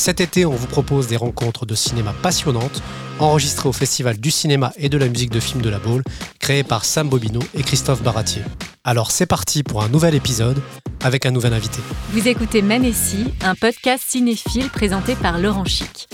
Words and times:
Cet 0.00 0.22
été, 0.22 0.46
on 0.46 0.54
vous 0.54 0.66
propose 0.66 1.08
des 1.08 1.18
rencontres 1.18 1.66
de 1.66 1.74
cinéma 1.74 2.14
passionnantes, 2.22 2.82
enregistrées 3.18 3.68
au 3.68 3.72
Festival 3.74 4.16
du 4.16 4.30
cinéma 4.30 4.72
et 4.78 4.88
de 4.88 4.96
la 4.96 5.06
musique 5.06 5.28
de 5.28 5.40
film 5.40 5.60
de 5.60 5.68
la 5.68 5.78
Baule, 5.78 6.02
créé 6.38 6.62
par 6.62 6.86
Sam 6.86 7.10
Bobino 7.10 7.40
et 7.52 7.62
Christophe 7.62 8.02
Baratier. 8.02 8.40
Alors 8.82 9.10
c'est 9.10 9.26
parti 9.26 9.62
pour 9.62 9.82
un 9.82 9.90
nouvel 9.90 10.14
épisode 10.14 10.62
avec 11.04 11.26
un 11.26 11.30
nouvel 11.32 11.52
invité. 11.52 11.80
Vous 12.12 12.26
écoutez 12.26 12.62
Manessi, 12.62 13.26
un 13.42 13.54
podcast 13.54 14.02
cinéphile 14.06 14.70
présenté 14.70 15.16
par 15.16 15.38
Laurent 15.38 15.66
Chic. 15.66 16.08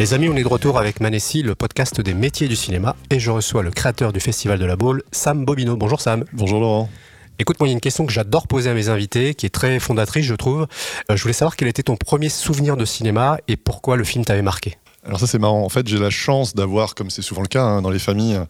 Les 0.00 0.12
amis, 0.12 0.28
on 0.28 0.34
est 0.34 0.42
de 0.42 0.48
retour 0.48 0.76
avec 0.76 1.00
Manessi, 1.00 1.44
le 1.44 1.54
podcast 1.54 2.00
des 2.00 2.14
métiers 2.14 2.48
du 2.48 2.56
cinéma, 2.56 2.96
et 3.10 3.20
je 3.20 3.30
reçois 3.30 3.62
le 3.62 3.70
créateur 3.70 4.12
du 4.12 4.18
Festival 4.18 4.58
de 4.58 4.64
la 4.64 4.74
Baule, 4.74 5.04
Sam 5.12 5.44
Bobino. 5.44 5.76
Bonjour 5.76 6.00
Sam. 6.00 6.24
Bonjour 6.32 6.58
Laurent. 6.58 6.90
Écoute, 7.38 7.60
moi, 7.60 7.68
il 7.68 7.72
y 7.72 7.74
a 7.74 7.74
une 7.74 7.80
question 7.80 8.06
que 8.06 8.12
j'adore 8.12 8.46
poser 8.46 8.70
à 8.70 8.74
mes 8.74 8.88
invités, 8.88 9.34
qui 9.34 9.44
est 9.44 9.50
très 9.50 9.78
fondatrice, 9.78 10.24
je 10.24 10.34
trouve. 10.34 10.66
Euh, 11.10 11.16
je 11.16 11.22
voulais 11.22 11.34
savoir 11.34 11.56
quel 11.56 11.68
était 11.68 11.82
ton 11.82 11.96
premier 11.96 12.30
souvenir 12.30 12.76
de 12.76 12.84
cinéma 12.84 13.38
et 13.46 13.56
pourquoi 13.56 13.96
le 13.96 14.04
film 14.04 14.24
t'avait 14.24 14.42
marqué. 14.42 14.78
Alors 15.06 15.20
ça 15.20 15.26
c'est 15.26 15.38
marrant. 15.38 15.62
En 15.64 15.68
fait, 15.68 15.86
j'ai 15.86 15.98
la 15.98 16.10
chance 16.10 16.54
d'avoir, 16.54 16.94
comme 16.94 17.10
c'est 17.10 17.22
souvent 17.22 17.42
le 17.42 17.48
cas 17.48 17.62
hein, 17.62 17.82
dans 17.82 17.90
les 17.90 17.98
familles, 17.98 18.40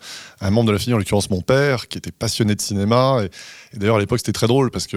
un 0.40 0.50
membre 0.50 0.68
de 0.68 0.72
la 0.72 0.78
famille, 0.78 0.94
en 0.94 0.98
l'occurrence 0.98 1.30
mon 1.30 1.42
père, 1.42 1.88
qui 1.88 1.98
était 1.98 2.12
passionné 2.12 2.54
de 2.54 2.60
cinéma. 2.60 3.20
Et, 3.24 3.78
d'ailleurs 3.78 3.96
à 3.96 4.00
l'époque 4.00 4.20
c'était 4.20 4.32
très 4.32 4.46
drôle 4.46 4.70
parce 4.70 4.86
que 4.86 4.96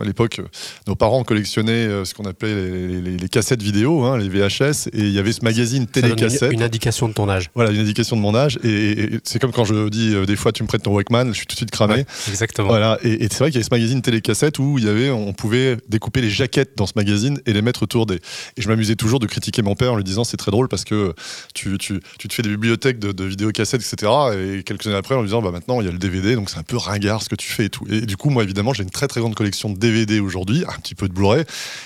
à 0.00 0.04
l'époque 0.04 0.40
nos 0.88 0.96
parents 0.96 1.22
collectionnaient 1.22 1.86
euh, 1.86 2.04
ce 2.04 2.14
qu'on 2.14 2.24
appelait 2.24 3.00
les, 3.00 3.28
cassettes 3.28 3.62
vidéo, 3.62 4.02
hein, 4.04 4.18
les 4.18 4.28
VHS, 4.28 4.88
et 4.92 4.98
il 4.98 5.12
y 5.12 5.20
avait 5.20 5.32
ce 5.32 5.44
magazine 5.44 5.86
télécassette. 5.86 6.50
Une, 6.50 6.58
une 6.58 6.62
indication 6.64 7.06
de 7.06 7.12
ton 7.12 7.28
âge. 7.28 7.50
Voilà, 7.54 7.70
une 7.70 7.80
indication 7.80 8.16
de 8.16 8.20
mon 8.20 8.34
âge. 8.34 8.58
Et, 8.64 9.20
c'est 9.22 9.38
comme 9.38 9.52
quand 9.52 9.64
je 9.64 9.88
dis 9.88 10.14
euh, 10.14 10.26
des 10.26 10.36
fois 10.36 10.50
tu 10.52 10.62
me 10.64 10.68
prêtes 10.68 10.82
ton 10.82 10.92
Walkman, 10.92 11.28
je 11.28 11.32
suis 11.34 11.46
tout 11.46 11.54
de 11.54 11.58
suite 11.58 11.70
cramé. 11.70 12.04
exactement. 12.28 12.68
Voilà. 12.68 12.98
Et, 13.04 13.28
c'est 13.30 13.38
vrai 13.38 13.50
qu'il 13.50 13.56
y 13.56 13.58
avait 13.58 13.64
ce 13.64 13.74
magazine 13.74 14.02
télécassette 14.02 14.58
où 14.58 14.78
il 14.78 14.84
y 14.84 14.88
avait, 14.88 15.10
on 15.10 15.32
pouvait 15.32 15.76
découper 15.88 16.20
les 16.20 16.30
jaquettes 16.30 16.76
dans 16.76 16.86
ce 16.86 16.94
magazine 16.96 17.40
et 17.46 17.52
les 17.52 17.62
mettre 17.62 17.84
autour 17.84 18.06
des. 18.06 18.16
Et 18.16 18.62
je 18.62 18.68
m'amusais 18.68 18.96
toujours 18.96 19.20
de 19.20 19.26
critiquer 19.26 19.62
mon 19.62 19.76
père 19.76 19.92
en 19.92 19.96
lui 19.96 20.04
disant 20.04 20.24
c'est 20.24 20.39
très 20.40 20.50
drôle 20.50 20.68
parce 20.68 20.84
que 20.84 21.14
tu, 21.54 21.78
tu, 21.78 22.00
tu, 22.18 22.28
te 22.28 22.34
fais 22.34 22.42
des 22.42 22.48
bibliothèques 22.48 22.98
de, 22.98 23.12
de 23.12 23.24
vidéocassettes, 23.24 23.82
etc. 23.82 24.12
Et 24.36 24.62
quelques 24.62 24.86
années 24.86 24.96
après, 24.96 25.14
en 25.14 25.22
disant, 25.22 25.42
bah 25.42 25.50
maintenant, 25.50 25.80
il 25.80 25.86
y 25.86 25.88
a 25.88 25.92
le 25.92 25.98
DVD, 25.98 26.34
donc 26.34 26.50
c'est 26.50 26.58
un 26.58 26.64
peu 26.64 26.76
ringard 26.76 27.22
ce 27.22 27.28
que 27.28 27.36
tu 27.36 27.48
fais 27.48 27.66
et 27.66 27.70
tout. 27.70 27.86
Et 27.90 28.02
du 28.02 28.16
coup, 28.16 28.30
moi, 28.30 28.42
évidemment, 28.42 28.72
j'ai 28.72 28.82
une 28.82 28.90
très 28.90 29.06
très 29.06 29.20
grande 29.20 29.34
collection 29.34 29.70
de 29.70 29.78
DVD 29.78 30.20
aujourd'hui, 30.20 30.64
un 30.66 30.78
petit 30.80 30.94
peu 30.94 31.08
de 31.08 31.12
Blu-ray. 31.12 31.44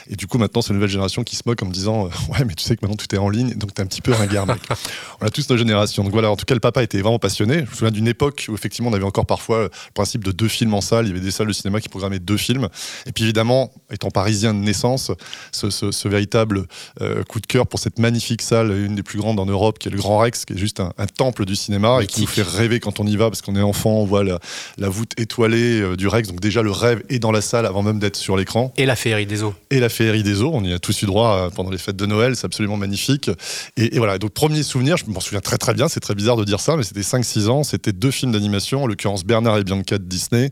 Et 0.09 0.17
du 0.17 0.27
coup, 0.27 0.39
maintenant, 0.39 0.63
c'est 0.63 0.69
une 0.69 0.77
nouvelle 0.77 0.91
génération 0.91 1.25
qui 1.25 1.37
se 1.37 1.43
moque 1.47 1.63
en 1.63 1.67
me 1.67 1.73
disant, 1.73 2.07
euh, 2.07 2.33
ouais, 2.33 2.45
mais 2.45 2.55
tu 2.55 2.65
sais 2.65 2.77
que 2.77 2.81
maintenant 2.83 2.97
tout 2.97 3.13
est 3.15 3.19
en 3.19 3.29
ligne, 3.29 3.55
donc 3.55 3.75
t'es 3.75 3.83
un 3.83 3.87
petit 3.87 4.03
peu 4.03 4.13
ringard, 4.13 4.47
mec. 4.47 4.61
on 5.21 5.27
a 5.27 5.31
tous 5.31 5.49
notre 5.49 5.59
génération. 5.59 6.05
Donc 6.05 6.13
voilà, 6.13 6.31
en 6.31 6.37
tout 6.37 6.45
cas, 6.45 6.55
le 6.55 6.61
papa 6.61 6.83
était 6.83 7.01
vraiment 7.01 7.19
passionné. 7.19 7.57
Je 7.57 7.71
me 7.71 7.75
souviens 7.75 7.91
d'une 7.91 8.09
époque 8.09 8.47
où 8.49 8.55
effectivement, 8.55 8.91
on 8.91 8.95
avait 8.95 9.05
encore 9.05 9.27
parfois 9.27 9.65
le 9.65 9.71
principe 9.95 10.25
de 10.25 10.33
deux 10.33 10.49
films 10.49 10.75
en 10.75 10.81
salle. 10.81 11.07
Il 11.07 11.09
y 11.09 11.13
avait 11.13 11.21
des 11.21 11.31
salles 11.31 11.49
de 11.49 11.53
cinéma 11.53 11.81
qui 11.81 11.89
programmaient 11.89 12.19
deux 12.19 12.37
films. 12.37 12.69
Et 13.07 13.13
puis 13.13 13.25
évidemment, 13.25 13.73
étant 13.91 14.11
parisien 14.11 14.55
de 14.55 14.59
naissance, 14.59 15.11
ce, 15.53 15.71
ce, 15.71 16.09
véritable 16.09 16.67
euh, 17.01 17.23
coup 17.25 17.41
de 17.41 17.47
cœur 17.47 17.67
pour 17.67 17.81
cette 17.81 17.99
magnifique 17.99 18.43
salle, 18.45 18.71
une 18.71 18.95
des 18.95 19.03
plus 19.03 19.19
grandes 19.19 19.41
en 19.41 19.47
Europe, 19.47 19.79
qui 19.79 19.89
est 19.89 19.91
le 19.91 19.99
Grand 19.99 20.19
Rex, 20.19 20.45
qui 20.45 20.53
est 20.53 20.59
juste 20.59 20.81
un, 20.81 20.93
temple 21.17 21.45
du 21.45 21.57
cinéma 21.57 22.01
et 22.03 22.07
qui 22.07 22.23
nous 22.23 22.27
fait 22.27 22.43
rêver 22.43 22.81
quand 22.81 23.01
on 23.01 23.07
y 23.07 23.17
va, 23.17 23.29
parce 23.31 23.43
qu'on 23.43 23.57
est 23.57 23.63
enfant, 23.63 23.91
on 23.91 24.05
voit 24.05 24.25
la, 24.25 24.89
voûte 24.89 25.13
étoilée 25.19 25.81
euh, 25.81 25.97
du 25.97 26.09
Rex. 26.09 26.29
Donc 26.29 26.41
déjà, 26.41 26.63
le 26.63 26.71
rêve 26.71 27.03
est 27.09 27.19
dans 27.19 27.33
la 27.33 27.41
salle 27.41 27.67
avant 27.67 27.83
même 27.83 27.99
d'être 27.99 28.17
sur 28.17 28.37
l'écran. 28.37 28.73
Et 28.77 28.87
la 28.87 28.97
féerie 28.97 29.27
des 29.27 29.43
eaux. 29.43 29.55
Et 29.71 29.81
la 29.81 29.89
féerie 29.89 30.23
des 30.23 30.43
eaux. 30.43 30.51
On 30.53 30.65
y 30.65 30.73
a 30.73 30.79
tous 30.79 31.03
eu 31.03 31.07
droit 31.07 31.37
euh, 31.37 31.51
pendant 31.51 31.71
les 31.71 31.79
fêtes 31.79 31.97
de 31.97 32.07
Noël. 32.07 32.37
C'est 32.37 32.47
absolument 32.47 32.77
magnifique. 32.77 33.31
Et, 33.77 33.99
voilà. 33.99 34.19
Donc, 34.19 34.33
premier 34.33 34.63
souvenir, 34.63 34.97
je 34.97 35.07
m'en 35.07 35.21
souviens 35.21 35.41
très 35.41 35.59
très 35.59 35.75
bien. 35.75 35.89
C'est 35.89 36.01
très 36.01 36.15
bizarre 36.15 36.37
de 36.37 36.45
dire 36.45 36.61
ça, 36.61 36.77
mais 36.77 36.83
c'était 36.83 37.01
5-6 37.01 37.49
ans. 37.49 37.63
C'était 37.63 37.93
deux 37.93 38.11
films 38.11 38.33
d'animation, 38.33 38.85
en 38.85 38.87
l'occurrence 38.87 39.25
Bernard 39.25 39.59
et 39.59 39.65
Bianca 39.65 39.99
de 39.99 40.05
Disney. 40.05 40.51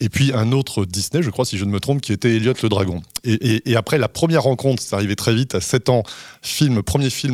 Et 0.00 0.08
puis 0.08 0.32
un 0.32 0.52
autre 0.52 0.84
Disney, 0.84 1.22
je 1.22 1.30
crois, 1.30 1.44
si 1.44 1.58
je 1.58 1.64
ne 1.64 1.70
me 1.70 1.80
trompe, 1.80 2.00
qui 2.00 2.12
était 2.12 2.36
Elliot 2.36 2.54
le 2.62 2.68
Dragon. 2.68 3.02
Et, 3.24 3.76
après, 3.76 3.98
la 3.98 4.08
première 4.08 4.42
rencontre, 4.42 4.82
c'est 4.82 4.94
arrivé 4.94 5.16
très 5.16 5.34
vite, 5.34 5.54
à 5.54 5.60
7 5.60 5.88
ans, 5.88 6.04
film, 6.42 6.82
premier 6.82 7.10
film, 7.10 7.25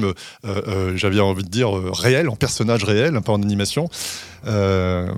euh, 0.45 0.97
j'avais 0.97 1.21
envie 1.21 1.45
de 1.45 1.49
dire 1.49 1.73
réel, 1.73 2.29
en 2.29 2.37
personnage 2.37 2.85
réel, 2.85 3.17
peu 3.23 3.33
en 3.33 3.43
animation. 3.43 3.89
Euh, 4.47 5.13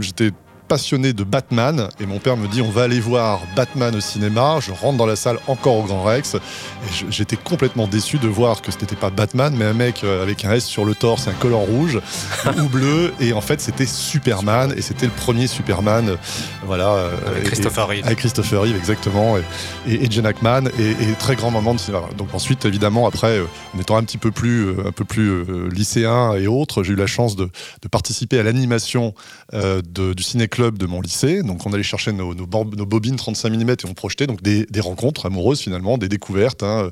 j'étais 0.00 0.30
passionné 0.70 1.12
de 1.12 1.24
Batman 1.24 1.88
et 1.98 2.06
mon 2.06 2.20
père 2.20 2.36
me 2.36 2.46
dit 2.46 2.62
on 2.62 2.70
va 2.70 2.84
aller 2.84 3.00
voir 3.00 3.40
Batman 3.56 3.92
au 3.96 3.98
cinéma. 3.98 4.58
Je 4.60 4.70
rentre 4.70 4.98
dans 4.98 5.04
la 5.04 5.16
salle 5.16 5.40
encore 5.48 5.74
au 5.74 5.82
Grand 5.82 6.04
Rex 6.04 6.36
et 6.36 7.10
j'étais 7.10 7.34
complètement 7.34 7.88
déçu 7.88 8.18
de 8.18 8.28
voir 8.28 8.62
que 8.62 8.70
ce 8.70 8.78
n'était 8.78 8.94
pas 8.94 9.10
Batman 9.10 9.52
mais 9.58 9.64
un 9.64 9.72
mec 9.72 10.04
euh, 10.04 10.22
avec 10.22 10.44
un 10.44 10.52
S 10.52 10.64
sur 10.64 10.84
le 10.84 10.94
torse, 10.94 11.26
un 11.26 11.32
collant 11.32 11.62
rouge 11.62 12.00
ou 12.62 12.68
bleu 12.68 13.12
et 13.18 13.32
en 13.32 13.40
fait 13.40 13.60
c'était 13.60 13.84
Superman 13.84 14.72
et 14.76 14.80
c'était 14.80 15.06
le 15.06 15.12
premier 15.12 15.48
Superman 15.48 16.10
euh, 16.10 16.16
voilà 16.64 16.90
euh, 16.90 17.16
avec 17.26 17.46
Christopher 17.46 17.88
Reeve 17.88 18.06
avec 18.06 18.18
Christopher 18.20 18.62
Reeve 18.62 18.76
exactement 18.76 19.38
et, 19.38 19.42
et, 19.92 20.08
Jen 20.08 20.24
Hackman 20.24 20.66
et, 20.78 21.14
très 21.18 21.34
grand 21.34 21.50
moment 21.50 21.74
de 21.74 21.80
cinéma. 21.80 22.04
Donc 22.16 22.32
ensuite 22.32 22.64
évidemment 22.64 23.08
après 23.08 23.40
en 23.74 23.80
étant 23.80 23.96
un 23.96 24.04
petit 24.04 24.18
peu 24.18 24.30
plus 24.30 24.70
un 24.86 24.92
peu 24.92 25.04
plus 25.04 25.68
lycéen 25.68 26.34
et 26.34 26.46
autres, 26.46 26.84
j'ai 26.84 26.92
eu 26.92 26.96
la 26.96 27.08
chance 27.08 27.34
de, 27.34 27.50
de 27.82 27.88
participer 27.88 28.38
à 28.38 28.44
l'animation 28.44 29.14
du 29.52 30.22
ciné 30.22 30.46
club 30.60 30.76
de 30.76 30.84
mon 30.84 31.00
lycée. 31.00 31.42
Donc 31.42 31.64
on 31.64 31.72
allait 31.72 31.82
chercher 31.82 32.12
nos, 32.12 32.34
nos, 32.34 32.46
bobines 32.46 33.16
35 33.16 33.50
mm 33.50 33.70
et 33.70 33.76
on 33.88 33.94
projetait 33.94 34.26
donc 34.26 34.42
des, 34.42 34.66
rencontres 34.80 35.24
amoureuses 35.24 35.60
finalement, 35.60 35.96
des 35.96 36.08
découvertes. 36.08 36.62
Hein. 36.62 36.90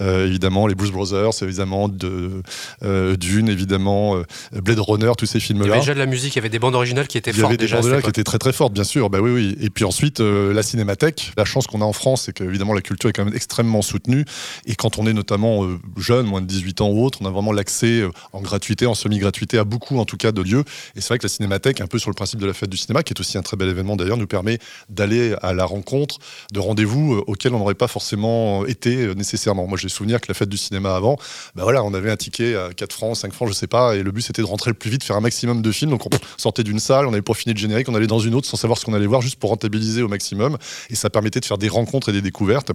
Euh, 0.00 0.26
évidemment 0.26 0.68
les 0.68 0.76
Blues 0.76 0.92
Brothers, 0.92 1.42
évidemment 1.42 1.88
de, 1.88 2.42
euh, 2.84 3.16
Dune, 3.16 3.48
évidemment 3.48 4.16
euh, 4.16 4.22
Blade 4.52 4.78
Runner, 4.78 5.10
tous 5.18 5.26
ces 5.26 5.40
films-là. 5.40 5.66
Il 5.66 5.68
y 5.68 5.72
avait 5.72 5.80
déjà 5.80 5.94
de 5.94 5.98
la 5.98 6.06
musique, 6.06 6.34
il 6.34 6.36
y 6.36 6.38
avait 6.38 6.48
des 6.48 6.60
bandes 6.60 6.76
originales 6.76 7.08
qui 7.08 7.18
étaient 7.18 7.32
fortes. 7.32 7.38
Il 7.38 7.42
y 7.42 7.46
avait 7.46 7.56
des 7.56 7.66
bandes 7.66 7.78
originales 7.78 8.02
qui 8.02 8.10
étaient 8.10 8.22
très 8.22 8.38
très 8.38 8.52
fortes, 8.52 8.72
bien 8.72 8.84
sûr. 8.84 9.10
Bah 9.10 9.18
oui, 9.20 9.32
oui. 9.32 9.56
Et 9.60 9.70
puis 9.70 9.84
ensuite 9.84 10.20
la 10.20 10.62
cinémathèque. 10.62 11.32
La 11.36 11.44
chance 11.44 11.66
qu'on 11.66 11.80
a 11.80 11.84
en 11.84 11.92
France, 11.92 12.22
c'est 12.26 12.32
qu'évidemment 12.32 12.72
la 12.72 12.82
culture 12.82 13.10
est 13.10 13.12
quand 13.12 13.24
même 13.24 13.34
extrêmement 13.34 13.82
soutenue. 13.82 14.24
Et 14.66 14.76
quand 14.76 14.98
on 14.98 15.06
est 15.08 15.12
notamment 15.12 15.66
jeune, 15.96 16.26
moins 16.26 16.40
de 16.40 16.46
18 16.46 16.82
ans 16.82 16.90
ou 16.90 17.04
autre, 17.04 17.18
on 17.20 17.26
a 17.26 17.30
vraiment 17.30 17.52
l'accès 17.52 18.04
en 18.32 18.40
gratuité, 18.40 18.86
en 18.86 18.94
semi-gratuité 18.94 19.58
à 19.58 19.64
beaucoup 19.64 19.98
en 19.98 20.04
tout 20.04 20.16
cas 20.16 20.30
de 20.30 20.40
lieux. 20.40 20.62
Et 20.94 21.00
c'est 21.00 21.08
vrai 21.08 21.18
que 21.18 21.24
la 21.24 21.30
cinémathèque, 21.30 21.80
un 21.80 21.88
peu 21.88 21.98
sur 21.98 22.10
le 22.10 22.14
principe 22.14 22.38
de 22.38 22.46
la 22.46 22.52
fête 22.52 22.70
du 22.70 22.76
cinéma, 22.76 23.02
qui 23.08 23.14
est 23.14 23.20
aussi 23.20 23.38
un 23.38 23.42
très 23.42 23.56
bel 23.56 23.68
événement 23.68 23.96
d'ailleurs, 23.96 24.18
nous 24.18 24.26
permet 24.26 24.58
d'aller 24.90 25.34
à 25.40 25.54
la 25.54 25.64
rencontre 25.64 26.18
de 26.52 26.60
rendez-vous 26.60 27.14
euh, 27.14 27.24
auxquels 27.26 27.54
on 27.54 27.58
n'aurait 27.58 27.74
pas 27.74 27.88
forcément 27.88 28.66
été 28.66 28.96
euh, 28.96 29.14
nécessairement. 29.14 29.66
Moi, 29.66 29.78
j'ai 29.78 29.88
souvenir 29.88 30.20
que 30.20 30.26
la 30.28 30.34
fête 30.34 30.48
du 30.48 30.58
cinéma 30.58 30.94
avant, 30.94 31.16
bah 31.54 31.62
voilà, 31.62 31.82
on 31.82 31.94
avait 31.94 32.10
un 32.10 32.16
ticket 32.16 32.54
à 32.54 32.72
4 32.74 32.92
francs, 32.92 33.16
5 33.16 33.32
francs, 33.32 33.48
je 33.48 33.54
sais 33.54 33.66
pas, 33.66 33.96
et 33.96 34.02
le 34.02 34.12
but 34.12 34.22
c'était 34.22 34.42
de 34.42 34.46
rentrer 34.46 34.70
le 34.70 34.74
plus 34.74 34.90
vite, 34.90 35.02
faire 35.02 35.16
un 35.16 35.20
maximum 35.20 35.62
de 35.62 35.72
films. 35.72 35.90
Donc 35.90 36.06
on 36.06 36.10
sortait 36.36 36.64
d'une 36.64 36.80
salle, 36.80 37.06
on 37.06 37.12
avait 37.12 37.22
pas 37.22 37.34
fini 37.34 37.54
de 37.54 37.58
générique, 37.58 37.88
on 37.88 37.94
allait 37.94 38.06
dans 38.06 38.18
une 38.18 38.34
autre 38.34 38.46
sans 38.46 38.58
savoir 38.58 38.78
ce 38.78 38.84
qu'on 38.84 38.94
allait 38.94 39.06
voir, 39.06 39.22
juste 39.22 39.36
pour 39.36 39.50
rentabiliser 39.50 40.02
au 40.02 40.08
maximum. 40.08 40.58
Et 40.90 40.94
ça 40.94 41.08
permettait 41.08 41.40
de 41.40 41.46
faire 41.46 41.58
des 41.58 41.68
rencontres 41.68 42.10
et 42.10 42.12
des 42.12 42.22
découvertes. 42.22 42.72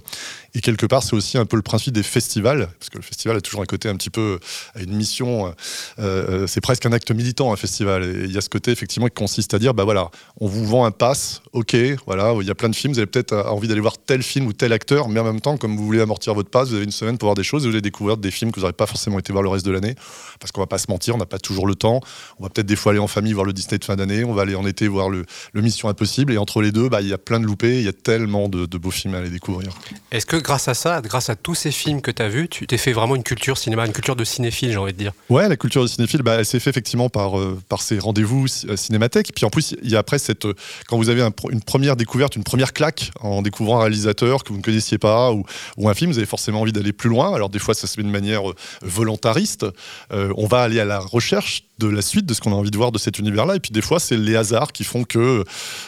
Et 0.55 0.61
quelque 0.61 0.87
part, 0.87 1.03
c'est 1.03 1.15
aussi 1.15 1.37
un 1.37 1.45
peu 1.45 1.57
le 1.57 1.61
principe 1.61 1.93
des 1.93 2.03
festivals, 2.03 2.69
parce 2.79 2.89
que 2.89 2.97
le 2.97 3.03
festival 3.03 3.37
a 3.37 3.41
toujours 3.41 3.61
un 3.61 3.65
côté 3.65 3.87
un 3.87 3.95
petit 3.95 4.09
peu, 4.09 4.39
à 4.73 4.81
une 4.81 4.95
mission, 4.95 5.53
euh, 5.99 6.47
c'est 6.47 6.61
presque 6.61 6.85
un 6.85 6.91
acte 6.91 7.11
militant, 7.11 7.53
un 7.53 7.55
festival. 7.55 8.03
Et 8.03 8.23
il 8.25 8.31
y 8.31 8.37
a 8.37 8.41
ce 8.41 8.49
côté 8.49 8.71
effectivement 8.71 9.07
qui 9.07 9.13
consiste 9.13 9.53
à 9.53 9.59
dire, 9.59 9.73
bah 9.73 9.83
voilà, 9.83 10.09
on 10.39 10.47
vous 10.47 10.65
vend 10.65 10.85
un 10.85 10.91
pass, 10.91 11.41
ok, 11.53 11.75
voilà, 12.05 12.33
il 12.41 12.47
y 12.47 12.51
a 12.51 12.55
plein 12.55 12.69
de 12.69 12.75
films, 12.75 12.93
vous 12.93 12.99
avez 12.99 13.07
peut-être 13.07 13.33
euh, 13.33 13.43
envie 13.43 13.67
d'aller 13.67 13.81
voir 13.81 13.97
tel 13.97 14.23
film 14.23 14.47
ou 14.47 14.53
tel 14.53 14.73
acteur, 14.73 15.07
mais 15.07 15.19
en 15.19 15.23
même 15.23 15.41
temps, 15.41 15.57
comme 15.57 15.77
vous 15.77 15.85
voulez 15.85 16.01
amortir 16.01 16.33
votre 16.33 16.49
pass, 16.49 16.69
vous 16.69 16.75
avez 16.75 16.85
une 16.85 16.91
semaine 16.91 17.17
pour 17.17 17.27
voir 17.27 17.35
des 17.35 17.43
choses, 17.43 17.63
vous 17.63 17.69
allez 17.69 17.81
découvrir 17.81 18.17
des 18.17 18.31
films 18.31 18.51
que 18.51 18.55
vous 18.55 18.61
n'aurez 18.61 18.73
pas 18.73 18.87
forcément 18.87 19.19
été 19.19 19.31
voir 19.31 19.43
le 19.43 19.49
reste 19.49 19.65
de 19.65 19.71
l'année, 19.71 19.95
parce 20.39 20.51
qu'on 20.51 20.61
va 20.61 20.67
pas 20.67 20.77
se 20.79 20.89
mentir, 20.89 21.15
on 21.15 21.17
n'a 21.17 21.25
pas 21.25 21.39
toujours 21.39 21.67
le 21.67 21.75
temps. 21.75 22.01
On 22.39 22.43
va 22.43 22.49
peut-être 22.49 22.65
des 22.65 22.75
fois 22.75 22.91
aller 22.91 22.99
en 22.99 23.07
famille 23.07 23.33
voir 23.33 23.45
le 23.45 23.53
Disney 23.53 23.77
de 23.77 23.85
fin 23.85 23.95
d'année, 23.95 24.23
on 24.23 24.33
va 24.33 24.41
aller 24.41 24.55
en 24.55 24.65
été 24.65 24.87
voir 24.87 25.09
le, 25.09 25.25
Mission 25.53 25.87
Impossible, 25.87 26.33
et 26.33 26.37
entre 26.37 26.61
les 26.61 26.71
deux, 26.71 26.89
bah, 26.89 27.01
il 27.01 27.07
y 27.07 27.13
a 27.13 27.17
plein 27.17 27.39
de 27.39 27.45
loupés, 27.45 27.77
il 27.77 27.85
y 27.85 27.87
a 27.87 27.93
tellement 27.93 28.49
de, 28.49 28.65
beaux 28.77 28.91
films 28.91 29.15
à 29.15 29.19
aller 29.19 29.29
découvrir. 29.29 29.71
Est-ce 30.11 30.25
que 30.25 30.35
grâce 30.35 30.67
à 30.67 30.73
ça, 30.73 30.99
grâce 31.01 31.29
à 31.29 31.35
tous 31.35 31.55
ces 31.55 31.71
films 31.71 32.01
que 32.01 32.11
tu 32.11 32.21
as 32.21 32.27
vus, 32.27 32.49
tu 32.49 32.67
t'es 32.67 32.77
fait 32.77 32.91
vraiment 32.91 33.15
une 33.15 33.23
culture 33.23 33.57
cinéma, 33.57 33.85
une 33.85 33.93
culture 33.93 34.15
de 34.15 34.25
cinéphile, 34.25 34.71
j'ai 34.71 34.77
envie 34.77 34.93
de 34.93 34.97
dire? 34.97 35.13
Ouais, 35.29 35.47
la 35.47 35.55
culture 35.55 35.83
de 35.83 35.87
cinéphile, 35.87 36.21
bah, 36.21 36.35
elle 36.39 36.45
s'est 36.45 36.59
fait 36.59 36.71
effectivement 36.71 37.09
par, 37.09 37.39
euh, 37.39 37.59
par 37.69 37.81
ces 37.81 37.99
rendez-vous 37.99 38.45
euh, 38.67 38.75
cinémathèques. 38.75 39.31
Puis 39.33 39.45
en 39.45 39.49
plus, 39.49 39.75
il 39.81 39.89
y 39.89 39.95
a 39.95 40.02
après, 40.03 40.19
cette, 40.19 40.45
quand 40.87 40.97
vous 40.97 41.09
avez 41.09 41.21
une 41.49 41.61
première 41.61 41.95
découverte, 41.95 42.35
une 42.35 42.43
première 42.43 42.73
claque 42.73 43.11
en 43.21 43.41
découvrant 43.41 43.77
un 43.77 43.81
réalisateur 43.81 44.43
que 44.43 44.49
vous 44.49 44.57
ne 44.57 44.63
connaissiez 44.63 44.97
pas 44.97 45.31
ou, 45.31 45.45
un 45.87 45.93
film, 45.93 46.11
vous 46.11 46.17
avez 46.17 46.27
forcément 46.27 46.61
envie 46.61 46.73
d'aller 46.73 46.93
plus 46.93 47.09
loin. 47.09 47.33
Alors 47.33 47.49
des 47.49 47.59
fois, 47.59 47.73
ça 47.73 47.87
se 47.87 47.95
fait 47.95 48.03
de 48.03 48.07
manière 48.07 48.43
volontariste. 48.81 49.65
on 50.11 50.47
va 50.47 50.61
aller 50.61 50.79
à 50.79 50.85
la 50.85 50.99
recherche 50.99 51.63
de 51.79 51.87
la 51.87 52.01
suite 52.01 52.25
de 52.25 52.33
ce 52.33 52.41
qu'on 52.41 52.51
a 52.51 52.55
envie 52.55 52.71
de 52.71 52.77
voir 52.77 52.91
de 52.91 52.97
cet 52.97 53.19
univers-là. 53.19 53.55
Et 53.55 53.59
puis 53.59 53.71
des 53.71 53.81
fois, 53.81 53.99
c'est 53.99 54.17
les 54.17 54.35
hasards 54.35 54.71
qui 54.71 54.83
font 54.83 55.03
que 55.03 55.43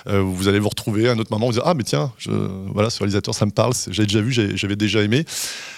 euh, 0.08 0.22
vous 0.22 0.48
allez 0.48 0.60
vous 0.60 0.70
retrouver 0.70 1.08
à 1.08 1.12
un 1.12 1.20
autre 1.20 1.32
moment, 1.32 1.48
vous 1.48 1.54
dire 1.54 1.64
ah 1.66 1.74
mais 1.74 1.84
tiens, 1.84 2.12
voilà, 2.74 2.90
ce 2.90 3.00
réalisateur, 3.00 3.36
ça 3.36 3.46
me 3.46 3.52
parle, 3.52 3.74
j'ai 3.90 4.04
déjà 4.04 4.22
vu, 4.22 4.32
j'avais 4.32 4.76
déjà 4.76 5.02
aimé. 5.02 5.26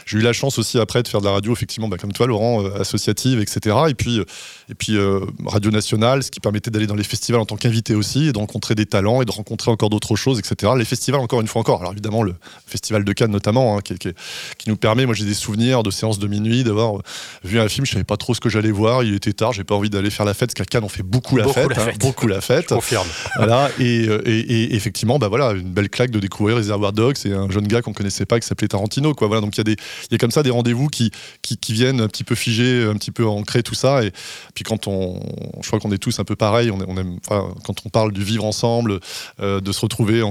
J'ai 0.06 0.20
eu 0.20 0.22
la 0.22 0.32
chance 0.32 0.58
aussi 0.58 0.80
après 0.80 1.04
de 1.04 1.08
faire 1.10 1.20
de 1.20 1.26
la 1.26 1.34
radio, 1.34 1.52
effectivement, 1.52 1.90
bah, 1.90 1.98
comme 1.98 2.14
toi, 2.14 2.28
Laurent, 2.28 2.64
euh, 2.64 2.80
associative, 2.80 3.42
etc. 3.42 3.76
Et 3.90 3.94
puis, 3.94 4.20
euh, 4.20 4.26
et 4.70 4.76
puis 4.76 4.98
radio 5.46 5.72
nationale, 5.72 6.24
ce 6.24 6.32
qui 6.32 6.40
permettait 6.40 6.72
d'aller 6.72 6.88
dans 6.88 6.96
les 6.96 7.04
festivals 7.04 7.42
en 7.42 7.46
tant 7.46 7.58
qu'invité 7.58 7.94
aussi, 7.96 8.27
et 8.28 8.34
de 8.34 8.38
rencontrer 8.38 8.76
des 8.76 8.86
talents 8.86 9.22
et 9.22 9.26
de 9.26 9.32
rencontrer 9.32 9.72
encore 9.72 9.90
d'autres 9.90 10.16
choses, 10.16 10.40
etc. 10.40 10.74
Les 10.78 10.86
festivals, 10.86 11.22
encore 11.22 11.42
une 11.42 11.48
fois 11.48 11.62
encore. 11.62 11.82
Alors 11.82 11.92
évidemment, 11.92 12.24
le 12.24 12.36
festival 12.66 13.04
de 13.04 13.14
Cannes 13.14 13.32
notamment, 13.32 13.78
hein, 13.78 13.82
qui, 13.82 13.96
qui, 13.98 14.70
nous 14.70 14.78
permet, 14.78 15.06
moi 15.06 15.16
j'ai 15.16 15.26
des 15.26 15.34
souvenirs 15.34 15.84
de 15.84 15.92
séances 15.92 16.20
de 16.20 16.28
minuit, 16.28 16.64
d'avoir 16.64 17.02
vu 17.44 17.60
un 17.60 17.68
film, 17.68 17.86
je 17.86 17.92
savais 17.92 18.04
pas 18.04 18.18
trop 18.18 18.34
ce 18.34 18.40
que 18.40 18.50
j'allais 18.50 18.72
voir, 18.72 19.04
il 19.04 19.14
était 19.16 19.34
tard, 19.34 19.54
j'ai 19.54 19.64
pas 19.64 19.76
envie 19.76 19.90
d'aller 19.90 20.10
faire 20.10 20.26
la 20.26 20.34
fête, 20.34 20.50
parce 20.50 20.56
qu'à 20.56 20.66
Cannes 20.66 20.84
on 20.84 20.90
fait 20.90 21.04
beaucoup 21.04 21.38
la 21.38 21.44
beaucoup 21.44 21.56
fête, 21.56 21.70
la 21.70 21.82
hein, 21.82 21.86
fête. 21.86 22.00
beaucoup 22.00 22.28
la 22.28 22.42
fête. 22.42 22.66
Je 22.70 22.76
confirme. 22.76 23.08
Voilà, 23.38 23.70
et, 23.80 24.04
et, 24.04 24.40
et, 24.40 24.76
effectivement, 24.76 25.20
bah 25.20 25.28
voilà, 25.28 25.52
une 25.52 25.72
belle 25.72 25.90
claque 25.90 26.12
de 26.12 26.20
découvrir 26.20 26.58
Reservoir 26.58 26.94
Dogs 26.94 27.18
et 27.26 27.34
un 27.34 27.50
jeune 27.50 27.68
gars 27.68 27.82
qu'on 27.82 27.94
connaissait 27.94 28.26
pas 28.26 28.40
qui 28.40 28.48
s'appelait 28.48 28.68
Tarantino, 28.68 29.14
quoi. 29.14 29.28
Voilà, 29.28 29.42
donc 29.42 29.56
il 29.56 29.60
y 29.60 29.62
a 29.62 29.64
des, 29.64 29.76
y 30.12 30.16
a 30.16 30.18
comme 30.18 30.32
ça 30.32 30.44
des 30.44 30.50
rendez-vous 30.50 30.88
qui, 30.88 31.12
qui, 31.42 31.58
qui, 31.58 31.74
viennent 31.74 32.02
un 32.02 32.08
petit 32.08 32.24
peu 32.24 32.36
figer, 32.36 32.84
un 32.84 32.96
petit 32.96 33.12
peu 33.12 33.26
ancrer 33.26 33.64
tout 33.64 33.76
ça. 33.76 34.04
Et 34.04 34.12
puis 34.54 34.64
quand 34.64 34.88
on, 34.88 35.20
je 35.62 35.68
crois 35.68 35.80
qu'on 35.80 35.92
est 35.92 35.98
tous 35.98 36.20
un 36.20 36.24
peu 36.24 36.36
pareil, 36.36 36.72
on, 36.72 36.80
on 36.88 36.98
aime, 36.98 37.18
enfin, 37.28 37.54
quand 37.64 37.76
on 37.86 37.90
parle 37.90 38.12
du 38.18 38.24
vivre 38.24 38.46
ensemble, 38.46 39.00
euh, 39.40 39.62
de 39.62 39.72
se 39.72 39.82
retrouver 39.82 40.22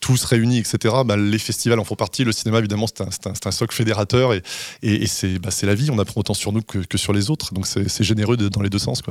tous 0.00 0.24
réunis, 0.24 0.58
etc. 0.58 0.94
Bah, 1.04 1.16
les 1.16 1.38
festivals 1.38 1.78
en 1.78 1.84
font 1.84 1.96
partie. 1.96 2.24
Le 2.24 2.32
cinéma, 2.32 2.58
évidemment, 2.58 2.86
c'est 2.86 3.46
un, 3.46 3.50
socle 3.50 3.74
fédérateur 3.74 4.32
et, 4.32 4.42
et 4.82 5.06
c'est 5.06 5.38
bah, 5.38 5.50
la 5.62 5.74
vie. 5.74 5.90
On 5.90 5.98
apprend 5.98 6.20
autant 6.20 6.34
sur 6.34 6.52
nous 6.52 6.62
que, 6.62 6.96
sur 6.96 7.12
les 7.12 7.30
autres. 7.30 7.52
Donc 7.52 7.66
c'est 7.66 8.04
généreux 8.04 8.36
dans 8.36 8.62
les 8.62 8.70
deux 8.70 8.78
sens. 8.78 9.02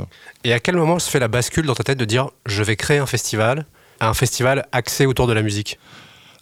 Et 0.44 0.54
à 0.54 0.60
quel 0.60 0.76
moment 0.76 1.00
se 1.00 1.10
fait 1.10 1.20
la 1.20 1.28
bascule 1.28 1.66
dans 1.66 1.76
ta 1.76 1.84
tête 1.84 1.98
de 1.98 2.06
dire 2.06 2.30
je 2.46 2.64
vais 2.64 2.76
créer 2.76 2.98
un 2.98 3.06
festival, 3.06 3.66
un 4.00 4.14
festival 4.14 4.68
axé 4.72 5.06
autour 5.06 5.28
de 5.28 5.34
la 5.34 5.42
musique? 5.42 5.80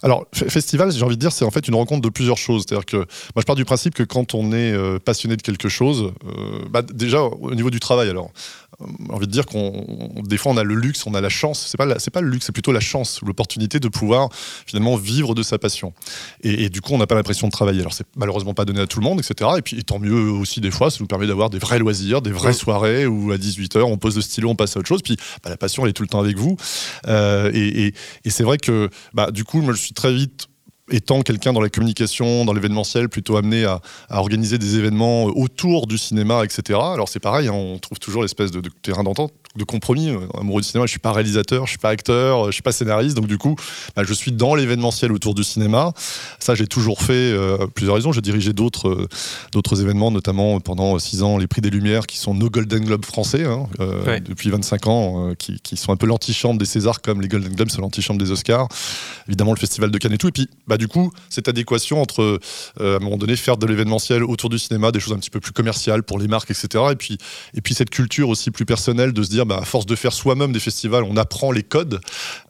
Alors, 0.04 0.26
festival, 0.34 0.92
j'ai 0.92 1.04
envie 1.04 1.16
de 1.16 1.22
dire, 1.22 1.32
c'est 1.32 1.46
en 1.46 1.52
fait 1.52 1.66
une 1.68 1.76
rencontre 1.76 2.02
de 2.02 2.10
plusieurs 2.10 2.38
choses. 2.38 2.66
C'est-à-dire 2.68 2.86
que 2.86 2.98
moi, 2.98 3.40
je 3.40 3.44
pars 3.44 3.56
du 3.56 3.64
principe 3.64 3.96
que 3.96 4.04
quand 4.04 4.36
on 4.36 4.52
est 4.52 4.74
euh, 4.74 5.00
passionné 5.00 5.38
de 5.38 5.42
quelque 5.42 5.70
chose, 5.70 6.12
euh, 6.26 6.60
bah, 6.70 6.82
déjà 6.82 7.22
au 7.22 7.56
niveau 7.56 7.70
du 7.70 7.80
travail, 7.80 8.10
alors, 8.10 8.32
j'ai 8.80 9.14
envie 9.14 9.28
de 9.28 9.32
dire 9.32 9.46
qu'on 9.46 10.24
des 10.24 10.38
fois 10.38 10.52
on 10.52 10.58
a 10.58 10.64
le 10.64 10.76
luxe, 10.76 11.06
on 11.06 11.14
a 11.14 11.22
la 11.22 11.30
chance. 11.30 11.68
C'est 11.68 11.78
pas 11.78 12.00
c'est 12.00 12.12
pas 12.12 12.22
le 12.22 12.30
luxe, 12.30 12.46
c'est 12.46 12.52
plutôt 12.52 12.72
la 12.72 12.80
chance, 12.80 13.20
l'opportunité 13.26 13.80
de 13.80 13.88
pouvoir 13.88 14.30
finalement 14.66 14.96
vivre 14.96 15.36
de 15.36 15.44
sa 15.44 15.58
passion. 15.58 15.94
Et, 16.42 16.64
et 16.64 16.70
du 16.70 16.82
coup, 16.82 16.94
on 16.94 16.98
n'a 16.98 17.08
pas 17.08 17.16
l'impression 17.16 17.48
de 17.48 17.52
travailler. 17.52 17.82
Alors 17.82 17.94
c'est 17.94 18.08
malheureusement 18.16 18.54
pas 18.54 18.66
donné 18.66 18.82
à 18.82 18.88
tout 18.88 19.00
le 19.00 19.04
monde, 19.04 19.20
etc. 19.20 19.52
Et 19.58 19.62
puis 19.62 19.84
tant 19.84 20.00
mieux 20.00 20.32
aussi 20.32 20.62
des 20.62 20.72
fois, 20.72 20.90
ça 20.90 20.98
nous 21.00 21.08
permet 21.08 21.28
d'avoir 21.28 21.50
des 21.50 21.60
vrais 21.60 21.80
loisirs, 21.80 22.22
des 22.22 22.32
vraies 22.32 22.54
soirées 22.54 23.06
où 23.06 23.32
à 23.32 23.38
18 23.38 23.76
h 23.76 23.84
on 23.84 23.98
pose 23.98 24.16
le 24.16 24.22
stylo, 24.22 24.50
on 24.50 24.56
passe 24.56 24.76
à 24.76 24.80
autre 24.80 24.88
chose. 24.88 25.02
Puis 25.04 25.18
bah, 25.44 25.50
la 25.50 25.58
passion 25.58 25.84
elle 25.84 25.92
est 25.92 25.94
tout 25.94 26.04
le 26.04 26.10
temps 26.10 26.20
avec 26.20 26.38
vous. 26.38 26.58
Euh, 27.08 27.52
et 27.54 27.94
c'est 28.30 28.44
vrai 28.44 28.58
que 28.58 28.90
bah, 29.14 29.32
du 29.32 29.44
coup, 29.44 29.62
moi 29.62 29.74
je 29.74 29.80
suis 29.80 29.93
très 29.94 30.14
vite 30.14 30.48
étant 30.92 31.22
quelqu'un 31.22 31.54
dans 31.54 31.62
la 31.62 31.70
communication, 31.70 32.46
dans 32.46 32.54
l'événementiel, 32.54 33.10
plutôt 33.10 33.38
amené 33.38 33.66
à, 33.66 33.80
organiser 34.10 34.58
des 34.58 34.78
événements 34.78 35.26
autour 35.26 35.88
du 35.88 35.98
cinéma, 35.98 36.44
etc. 36.44 36.80
Alors 36.82 37.10
c'est 37.10 37.20
pareil, 37.20 37.48
hein, 37.48 37.54
on 37.54 37.80
trouve 37.80 38.00
toujours 38.00 38.22
l'espèce 38.22 38.52
de, 38.52 38.62
terrain 38.82 39.04
d'entente, 39.04 39.34
de 39.56 39.64
compromis. 39.64 40.10
Euh, 40.10 40.20
amoureux 40.40 40.62
du 40.62 40.68
cinéma, 40.68 40.86
je 40.86 40.92
suis 40.92 41.00
pas 41.00 41.12
réalisateur, 41.12 41.66
je 41.66 41.72
suis 41.72 41.80
pas 41.80 41.90
acteur, 41.90 42.48
je 42.48 42.52
suis 42.52 42.62
pas 42.62 42.72
scénariste, 42.72 43.16
donc 43.16 43.28
du 43.28 43.38
coup, 43.38 43.56
bah, 43.96 44.04
je 44.06 44.14
suis 44.14 44.32
dans 44.32 44.56
l'événementiel 44.56 45.12
autour 45.12 45.36
du 45.36 45.44
cinéma. 45.44 45.94
Ça, 46.40 46.56
j'ai 46.56 46.68
toujours 46.68 47.02
fait 47.02 47.14
euh, 47.14 47.68
plusieurs 47.68 47.96
raisons. 47.96 48.12
J'ai 48.12 48.22
dirigé 48.22 48.54
d'autres 48.54 48.90
euh, 48.90 49.08
d'autres 49.52 49.82
événements, 49.82 50.12
notamment 50.12 50.60
pendant 50.60 50.98
six 51.00 51.24
ans, 51.24 51.38
les 51.38 51.48
Prix 51.48 51.62
des 51.62 51.70
Lumières, 51.70 52.08
qui 52.08 52.18
sont 52.18 52.34
nos 52.34 52.50
Golden 52.50 52.86
Globes 52.86 53.06
français 53.06 53.44
hein, 53.46 53.68
euh, 53.80 54.04
ouais. 54.06 54.20
depuis 54.20 54.50
25 54.50 54.88
ans, 54.88 55.30
euh, 55.30 55.36
qui, 55.36 55.60
qui, 55.62 55.78
sont 55.78 55.92
un 55.92 55.96
peu 55.96 56.06
l'antichambre 56.06 56.60
des 56.60 56.66
Césars, 56.66 57.02
comme 57.02 57.22
les 57.22 57.28
Golden 57.28 57.54
Globes 57.54 57.70
sont 57.70 57.82
l'antichambre 57.82 58.20
des 58.20 58.32
Oscars. 58.32 58.68
Évidemment, 59.28 59.54
le 59.54 59.60
Festival 59.60 59.92
de 59.92 59.98
Cannes 59.98 60.14
et 60.14 60.18
tout. 60.18 60.28
Et 60.28 60.32
puis, 60.32 60.50
bah, 60.68 60.78
du 60.78 60.88
coup, 60.88 61.12
cette 61.30 61.48
adéquation 61.48 62.02
entre, 62.02 62.40
euh, 62.80 62.94
à 62.94 62.98
un 62.98 63.00
moment 63.00 63.18
donné, 63.18 63.36
faire 63.36 63.58
de 63.58 63.66
l'événementiel 63.66 64.24
autour 64.24 64.50
du 64.50 64.60
cinéma, 64.60 64.92
des 64.92 65.00
choses 65.00 65.14
un 65.14 65.20
petit 65.20 65.30
peu 65.30 65.40
plus 65.40 65.52
commerciales 65.52 66.04
pour 66.04 66.20
les 66.20 66.28
marques, 66.28 66.52
etc. 66.52 66.86
Et 66.92 66.96
puis, 66.96 67.18
et 67.54 67.62
puis 67.62 67.74
cette 67.74 67.90
culture 67.90 68.30
aussi 68.30 68.52
plus 68.52 68.66
personnelle 68.66 69.14
de 69.14 69.24
se 69.24 69.30
dire, 69.30 69.43
bah, 69.46 69.60
à 69.62 69.66
force 69.66 69.86
de 69.86 69.96
faire 69.96 70.14
soi-même 70.14 70.52
des 70.52 70.60
festivals, 70.60 71.04
on 71.04 71.18
apprend 71.18 71.52
les 71.52 71.64
codes. 71.64 72.02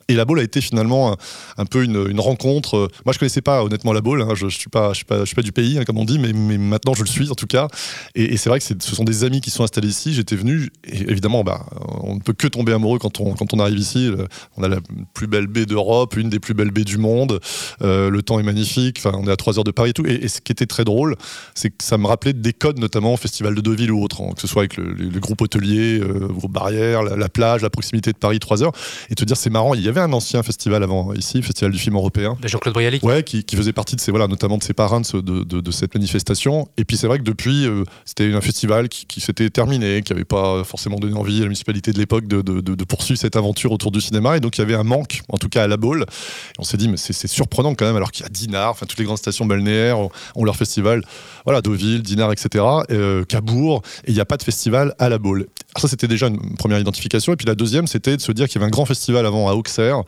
Et 0.07 0.15
la 0.15 0.25
Baule 0.25 0.39
a 0.39 0.44
été 0.44 0.61
finalement 0.61 1.15
un, 1.57 1.65
peu 1.65 1.83
une, 1.83 2.19
rencontre. 2.19 2.89
Moi, 3.05 3.13
je 3.13 3.19
connaissais 3.19 3.41
pas 3.41 3.63
honnêtement 3.63 3.94
la 3.94 4.01
Baule. 4.01 4.21
Hein. 4.21 4.35
Je, 4.35 4.50
je 4.50 4.57
suis 4.57 4.69
pas, 4.69 4.89
je 4.89 4.97
suis 4.97 5.05
pas, 5.05 5.25
suis 5.25 5.35
pas 5.35 5.41
du 5.41 5.51
pays, 5.51 5.77
hein, 5.77 5.85
comme 5.85 5.97
on 5.97 6.05
dit, 6.05 6.19
mais, 6.19 6.33
maintenant 6.33 6.94
je 6.94 7.01
le 7.01 7.07
suis 7.07 7.29
en 7.29 7.35
tout 7.35 7.47
cas. 7.47 7.67
Et, 8.15 8.38
c'est 8.38 8.50
vrai 8.50 8.59
que 8.59 8.65
ce 8.65 8.95
sont 8.95 9.03
des 9.03 9.23
amis 9.23 9.41
qui 9.41 9.51
sont 9.51 9.63
installés 9.63 9.88
ici. 9.88 10.13
J'étais 10.13 10.35
venu, 10.35 10.69
évidemment, 10.83 11.44
bah, 11.44 11.65
on 12.01 12.15
ne 12.15 12.19
peut 12.19 12.33
que 12.33 12.47
tomber 12.47 12.73
amoureux 12.73 13.00
quand 13.00 13.19
on, 13.19 13.33
quand 13.33 13.53
on 13.53 13.59
arrive 13.59 13.77
ici. 13.77 14.11
On 14.57 14.63
a 14.63 14.67
la 14.67 14.77
plus 15.13 15.27
belle 15.27 15.47
baie 15.47 15.65
d'Europe, 15.65 16.15
une 16.15 16.29
des 16.29 16.39
plus 16.39 16.53
belles 16.53 16.71
baies 16.71 16.83
du 16.83 16.97
monde. 16.97 17.39
Euh, 17.81 18.09
le 18.09 18.21
temps 18.21 18.39
est 18.39 18.44
magnifique. 18.44 18.97
Enfin, 19.00 19.17
on 19.17 19.27
est 19.27 19.31
à 19.31 19.35
3 19.35 19.57
heures 19.57 19.63
de 19.63 19.71
Paris 19.71 19.91
et 19.91 19.94
tout. 19.94 20.05
Et, 20.05 20.27
ce 20.27 20.41
qui 20.41 20.51
était 20.51 20.65
très 20.65 20.83
drôle, 20.83 21.15
c'est 21.53 21.69
que 21.69 21.83
ça 21.83 21.97
me 21.97 22.07
rappelait 22.07 22.33
des 22.33 22.53
codes, 22.53 22.79
notamment 22.79 23.13
au 23.13 23.17
Festival 23.17 23.55
de 23.55 23.61
Deauville 23.61 23.91
ou 23.91 24.03
autre, 24.03 24.21
hein, 24.21 24.31
que 24.35 24.41
ce 24.41 24.47
soit 24.47 24.63
avec 24.63 24.77
le, 24.77 25.19
groupe 25.19 25.41
hôtelier, 25.41 26.00
euh, 26.00 26.19
le 26.21 26.27
groupe 26.27 26.51
barrière, 26.51 27.03
la, 27.03 27.15
la, 27.15 27.29
plage, 27.29 27.61
la 27.61 27.69
proximité 27.69 28.11
de 28.11 28.17
Paris, 28.17 28.39
3 28.39 28.63
heures. 28.63 28.73
Et 29.09 29.15
te 29.15 29.23
dire, 29.23 29.38
c'est 29.38 29.50
marrant, 29.50 29.73
il 29.73 29.81
avait 29.94 30.01
un 30.01 30.13
ancien 30.13 30.44
festival 30.44 30.84
avant 30.84 31.13
ici, 31.13 31.42
Festival 31.42 31.72
du 31.72 31.80
film 31.80 31.95
européen. 31.95 32.38
Jean-Claude 32.44 32.74
Brialy. 32.74 33.00
Ouais, 33.04 33.24
qui, 33.24 33.44
qui, 33.44 33.56
faisait 33.56 33.74
partie 33.74 33.95
de 33.95 34.01
ces, 34.01 34.12
voilà, 34.12 34.28
notamment 34.28 34.57
de 34.57 34.63
ses 34.63 34.74
parrains 34.74 35.01
de, 35.01 35.06
ce, 35.06 35.18
de, 35.18 35.44
de, 35.44 35.62
de, 35.62 35.72
cette 35.72 35.94
manifestation. 35.94 36.68
Et 36.78 36.86
puis 36.86 36.98
c'est 36.98 37.07
vrai 37.07 37.19
que 37.19 37.24
depuis, 37.24 37.66
euh, 37.66 37.84
c'était 38.06 38.34
un 38.34 38.42
festival 38.42 38.90
qui, 38.90 39.06
qui 39.06 39.22
s'était 39.22 39.50
terminé, 39.50 40.01
qui 40.01 40.13
n'avait 40.13 40.25
pas 40.25 40.63
forcément 40.63 40.98
donné 40.98 41.16
envie 41.16 41.38
à 41.38 41.42
la 41.42 41.45
municipalité 41.45 41.92
de 41.94 42.00
l'époque 42.00 42.28
de, 42.28 42.42
de, 42.42 42.84
poursuivre 42.84 43.19
cette 43.19 43.36
aventure 43.36 43.72
autour 43.72 43.92
du 43.92 44.01
cinéma. 44.01 44.38
Et 44.38 44.40
donc 44.40 44.57
il 44.57 44.62
y 44.62 44.63
avait 44.63 44.75
un 44.75 44.84
manque, 44.84 45.22
en 45.30 45.38
tout 45.38 45.50
cas 45.50 45.63
à 45.63 45.68
la 45.68 45.78
Baule. 45.78 46.01
Et 46.04 46.60
on 46.60 46.63
s'est 46.63 46.78
dit, 46.78 46.89
mais 46.89 46.98
c'est 46.98 47.28
surprenant 47.28 47.75
quand 47.75 47.86
même, 47.86 47.96
alors 47.96 48.12
qu'il 48.12 48.24
y 48.24 48.25
a 48.25 48.30
Dinard, 48.30 48.72
enfin 48.72 48.86
toutes 48.86 49.00
les 49.00 49.06
grandes 49.06 49.18
stations 49.18 49.46
balnéaires 49.46 50.00
ont, 50.00 50.10
ont 50.36 50.44
leur 50.44 50.56
festival. 50.56 51.04
Voilà, 51.46 51.62
Deauville, 51.62 52.01
Dinard, 52.01 52.31
etc. 52.31 52.63
Euh, 52.92 53.25
Cabourg. 53.25 53.81
Et 54.06 54.12
il 54.12 54.13
n'y 54.13 54.22
a 54.22 54.25
pas 54.25 54.38
de 54.38 54.44
festival 54.44 54.96
à 55.00 55.10
la 55.10 55.18
Baule. 55.18 55.48
Ça, 55.80 55.88
c'était 55.88 56.08
déjà 56.08 56.28
une 56.28 56.56
première 56.56 56.80
identification. 56.80 57.34
Et 57.34 57.36
puis 57.36 57.48
la 57.48 57.56
deuxième, 57.56 57.88
c'était 57.88 58.16
de 58.16 58.22
se 58.22 58.31
dire 58.31 58.48
qu'il 58.48 58.56
y 58.56 58.58
avait 58.60 58.68
un 58.68 58.72
grand 58.72 58.86
festival 58.86 59.25
avant 59.25 59.50
à 59.50 59.54
Auxerre, 59.54 60.04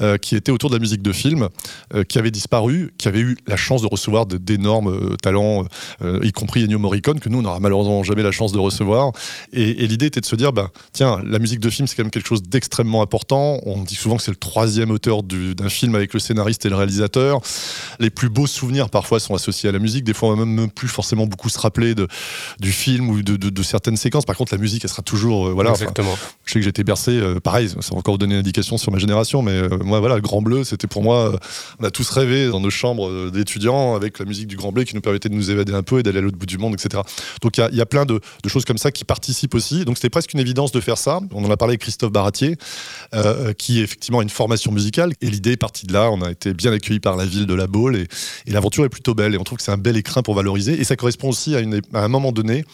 euh, 0.00 0.16
qui 0.18 0.36
était 0.36 0.52
autour 0.52 0.70
de 0.70 0.76
la 0.76 0.80
musique 0.80 1.02
de 1.02 1.12
film, 1.12 1.48
euh, 1.94 2.04
qui 2.04 2.18
avait 2.18 2.30
disparu, 2.30 2.92
qui 2.98 3.08
avait 3.08 3.20
eu 3.20 3.36
la 3.46 3.56
chance 3.56 3.82
de 3.82 3.86
recevoir 3.86 4.26
d'énormes 4.26 4.88
euh, 4.88 5.16
talents, 5.16 5.64
y 6.22 6.32
compris 6.32 6.64
Ennio 6.64 6.78
Morricone, 6.78 7.20
que 7.20 7.28
nous, 7.28 7.38
on 7.38 7.42
n'aura 7.42 7.60
malheureusement 7.60 8.02
jamais 8.02 8.22
la 8.22 8.30
chance 8.30 8.52
de 8.52 8.58
recevoir. 8.58 9.12
Et, 9.52 9.86
l'idée 9.86 10.06
était 10.06 10.20
de 10.20 10.26
se 10.26 10.36
dire, 10.36 10.52
bah, 10.52 10.70
tiens, 10.92 11.20
la 11.24 11.38
musique 11.38 11.60
de 11.60 11.70
film, 11.70 11.86
c'est 11.86 11.96
quand 11.96 12.04
même 12.04 12.10
quelque 12.10 12.28
chose 12.28 12.42
d'extrêmement 12.42 13.02
important. 13.02 13.60
On 13.66 13.82
dit 13.82 13.94
souvent 13.94 14.16
que 14.16 14.22
c'est 14.22 14.30
le 14.30 14.36
troisième 14.36 14.90
auteur 14.90 15.22
d'un 15.22 15.68
film 15.68 15.94
avec 15.94 16.14
le 16.14 16.20
scénariste 16.20 16.64
et 16.66 16.68
le 16.68 16.76
réalisateur. 16.76 17.40
Les 17.98 18.10
plus 18.10 18.28
beaux 18.28 18.46
souvenirs, 18.46 18.90
parfois, 18.90 19.20
sont 19.20 19.34
associés 19.34 19.68
à 19.68 19.72
la 19.72 19.78
musique. 19.78 20.04
Des 20.04 20.14
fois, 20.14 20.30
on 20.30 20.36
va 20.36 20.44
même 20.44 20.70
plus 20.70 20.88
forcément 20.88 21.26
beaucoup 21.26 21.48
se 21.48 21.58
rappeler 21.58 21.94
du 22.60 22.72
film 22.72 23.10
ou 23.10 23.22
de, 23.22 23.36
de, 23.36 23.62
certaines 23.62 23.96
séquences. 23.96 24.24
Par 24.24 24.36
contre, 24.36 24.54
la 24.54 24.60
musique, 24.60 24.84
elle 24.84 24.90
sera 24.90 24.99
toujours. 25.02 25.48
Euh, 25.48 25.52
voilà, 25.52 25.70
Exactement. 25.70 26.12
Enfin, 26.12 26.28
je 26.44 26.52
sais 26.52 26.58
que 26.58 26.64
j'étais 26.64 26.84
bercé, 26.84 27.12
euh, 27.12 27.40
pareil, 27.40 27.68
ça 27.68 27.76
va 27.92 27.98
encore 27.98 28.14
vous 28.14 28.18
donner 28.18 28.34
une 28.34 28.40
indication 28.40 28.78
sur 28.78 28.92
ma 28.92 28.98
génération, 28.98 29.42
mais 29.42 29.52
euh, 29.52 29.68
moi, 29.84 30.00
voilà, 30.00 30.16
le 30.16 30.20
Grand 30.20 30.42
Bleu, 30.42 30.64
c'était 30.64 30.86
pour 30.86 31.02
moi. 31.02 31.32
on 31.78 31.84
a 31.84 31.90
tous 31.90 32.08
rêvé 32.10 32.48
dans 32.48 32.60
nos 32.60 32.70
chambres 32.70 33.30
d'étudiants 33.30 33.94
avec 33.94 34.18
la 34.18 34.24
musique 34.24 34.46
du 34.46 34.56
Grand 34.56 34.72
Bleu 34.72 34.84
qui 34.84 34.94
nous 34.94 35.00
permettait 35.00 35.28
de 35.28 35.34
nous 35.34 35.50
évader 35.50 35.72
un 35.72 35.82
peu 35.82 36.00
et 36.00 36.02
d'aller 36.02 36.18
à 36.18 36.22
l'autre 36.22 36.38
bout 36.38 36.46
du 36.46 36.58
monde, 36.58 36.74
etc. 36.74 37.02
Donc 37.42 37.58
il 37.58 37.68
y, 37.72 37.76
y, 37.76 37.80
a 37.80 37.86
plein 37.86 38.04
de, 38.04 38.20
de, 38.42 38.48
choses 38.48 38.64
comme 38.64 38.78
ça 38.78 38.90
qui 38.90 39.04
participent 39.04 39.54
aussi. 39.54 39.84
Donc 39.84 39.96
c'était 39.96 40.10
presque 40.10 40.32
une 40.32 40.40
évidence 40.40 40.72
de 40.72 40.80
faire 40.80 40.98
ça. 40.98 41.20
On 41.32 41.44
en 41.44 41.50
a 41.50 41.56
parlé 41.56 41.72
avec 41.72 41.82
Christophe 41.82 42.12
Baratier, 42.12 42.56
qui 43.58 43.80
effectivement 43.80 44.20
a 44.20 44.22
une 44.22 44.30
formation 44.30 44.72
musicale. 44.72 45.12
Et 45.20 45.30
l'idée 45.30 45.52
est 45.52 45.56
partie 45.56 45.86
de 45.86 45.92
là. 45.92 46.10
On 46.10 46.22
a 46.22 46.30
été 46.30 46.54
bien 46.54 46.72
accueillis 46.72 47.00
par 47.00 47.16
la 47.16 47.26
ville 47.26 47.46
de 47.46 47.54
La 47.54 47.66
Baule 47.66 47.96
et, 47.96 48.08
et 48.46 48.50
l'aventure 48.50 48.84
est 48.84 48.88
plutôt 48.88 49.14
belle. 49.14 49.34
Et 49.34 49.38
on 49.38 49.44
trouve 49.44 49.58
que 49.58 49.64
c'est 49.64 49.72
un 49.72 49.78
bel 49.78 49.96
écrin 49.96 50.22
pour 50.22 50.34
valoriser. 50.34 50.80
Et 50.80 50.84
ça 50.84 50.96
correspond 50.96 51.28
aussi 51.28 51.54
à, 51.54 51.60
une, 51.60 51.80
à 51.94 52.04
un 52.04 52.08
moment 52.08 52.32
donné 52.32 52.64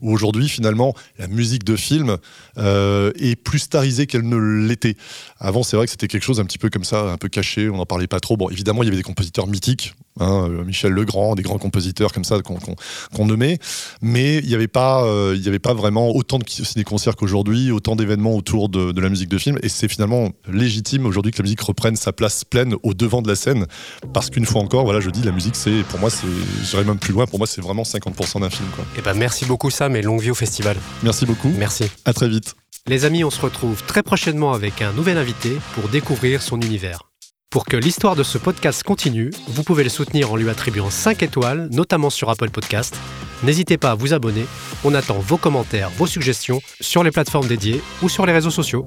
où 0.00 0.12
aujourd'hui, 0.12 0.48
finalement, 0.48 0.94
la 1.18 1.28
musique 1.28 1.64
de 1.64 1.75
film 1.76 2.16
euh, 2.58 3.12
est 3.16 3.36
plus 3.36 3.58
starisée 3.58 4.06
qu'elle 4.06 4.28
ne 4.28 4.36
l'était. 4.36 4.96
Avant, 5.38 5.62
c'est 5.62 5.76
vrai 5.76 5.86
que 5.86 5.90
c'était 5.90 6.08
quelque 6.08 6.24
chose 6.24 6.40
un 6.40 6.44
petit 6.44 6.58
peu 6.58 6.70
comme 6.70 6.84
ça, 6.84 7.02
un 7.02 7.16
peu 7.16 7.28
caché. 7.28 7.68
On 7.68 7.76
n'en 7.76 7.86
parlait 7.86 8.06
pas 8.06 8.20
trop. 8.20 8.36
Bon, 8.36 8.50
évidemment, 8.50 8.82
il 8.82 8.86
y 8.86 8.88
avait 8.88 8.96
des 8.96 9.02
compositeurs 9.02 9.46
mythiques. 9.46 9.94
Hein, 10.18 10.48
Michel 10.64 10.92
Legrand, 10.92 11.34
des 11.34 11.42
grands 11.42 11.58
compositeurs 11.58 12.12
comme 12.12 12.24
ça 12.24 12.40
qu'on 12.40 12.56
qu 12.56 12.72
qu 13.14 13.22
nommait, 13.24 13.58
mais 14.00 14.38
il 14.38 14.46
n'y 14.46 14.54
avait 14.54 14.68
pas, 14.68 15.04
euh, 15.04 15.34
il 15.36 15.44
y 15.44 15.48
avait 15.48 15.58
pas 15.58 15.74
vraiment 15.74 16.14
autant 16.14 16.38
de 16.38 16.44
ciné-concerts 16.48 17.16
qu'aujourd'hui, 17.16 17.70
autant 17.70 17.96
d'événements 17.96 18.34
autour 18.34 18.68
de, 18.68 18.92
de, 18.92 19.00
la 19.00 19.08
musique 19.08 19.28
de 19.28 19.38
film, 19.38 19.58
et 19.62 19.68
c'est 19.68 19.88
finalement 19.88 20.30
légitime 20.50 21.04
aujourd'hui 21.04 21.32
que 21.32 21.38
la 21.38 21.42
musique 21.42 21.60
reprenne 21.60 21.96
sa 21.96 22.12
place 22.12 22.44
pleine 22.44 22.74
au 22.82 22.94
devant 22.94 23.20
de 23.20 23.28
la 23.28 23.36
scène, 23.36 23.66
parce 24.12 24.30
qu'une 24.30 24.46
fois 24.46 24.62
encore, 24.62 24.84
voilà, 24.84 25.00
je 25.00 25.10
dis, 25.10 25.22
la 25.22 25.32
musique, 25.32 25.56
c'est 25.56 25.82
pour 25.88 26.00
moi, 26.00 26.08
c'est, 26.08 26.26
j'irai 26.64 26.84
même 26.84 26.98
plus 26.98 27.12
loin, 27.12 27.26
pour 27.26 27.38
moi, 27.38 27.46
c'est 27.46 27.60
vraiment 27.60 27.82
50% 27.82 28.40
d'un 28.40 28.50
film. 28.50 28.68
Quoi. 28.74 28.84
Et 28.96 29.00
eh 29.00 29.02
ben 29.02 29.14
merci 29.14 29.44
beaucoup 29.44 29.70
Sam 29.70 29.96
et 29.96 30.02
longue 30.02 30.20
vie 30.20 30.30
au 30.30 30.34
festival. 30.34 30.76
Merci 31.02 31.26
beaucoup. 31.26 31.52
Merci. 31.58 31.84
À 32.04 32.12
très 32.12 32.28
vite. 32.28 32.54
Les 32.86 33.04
amis, 33.04 33.24
on 33.24 33.30
se 33.30 33.40
retrouve 33.40 33.82
très 33.84 34.02
prochainement 34.02 34.52
avec 34.52 34.80
un 34.80 34.92
nouvel 34.92 35.18
invité 35.18 35.56
pour 35.74 35.88
découvrir 35.88 36.40
son 36.40 36.60
univers. 36.60 37.10
Pour 37.50 37.64
que 37.64 37.76
l'histoire 37.76 38.16
de 38.16 38.22
ce 38.22 38.38
podcast 38.38 38.82
continue, 38.82 39.30
vous 39.48 39.62
pouvez 39.62 39.84
le 39.84 39.88
soutenir 39.88 40.32
en 40.32 40.36
lui 40.36 40.50
attribuant 40.50 40.90
5 40.90 41.22
étoiles, 41.22 41.68
notamment 41.70 42.10
sur 42.10 42.28
Apple 42.28 42.50
Podcast. 42.50 42.98
N'hésitez 43.44 43.78
pas 43.78 43.92
à 43.92 43.94
vous 43.94 44.12
abonner. 44.12 44.44
On 44.84 44.94
attend 44.94 45.18
vos 45.20 45.36
commentaires, 45.36 45.90
vos 45.90 46.06
suggestions 46.06 46.60
sur 46.80 47.04
les 47.04 47.12
plateformes 47.12 47.46
dédiées 47.46 47.80
ou 48.02 48.08
sur 48.08 48.26
les 48.26 48.32
réseaux 48.32 48.50
sociaux. 48.50 48.84